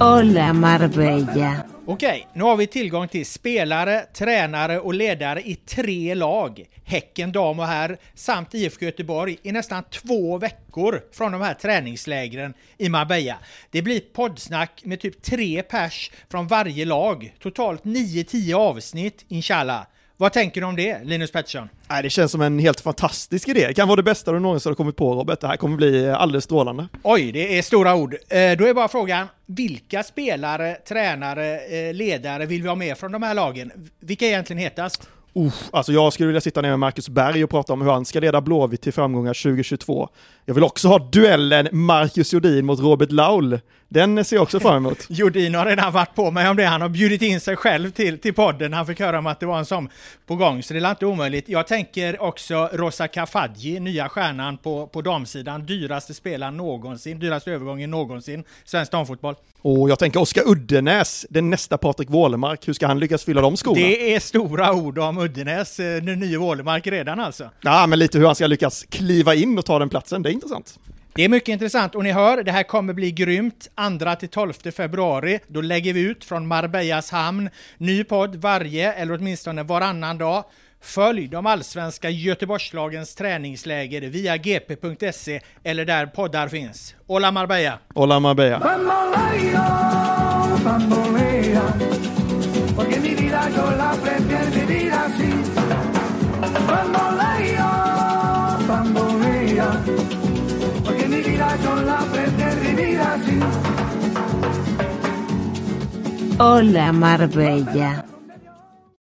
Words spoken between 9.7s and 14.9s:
två veckor från de här träningslägren i Marbella. Det blir poddsnack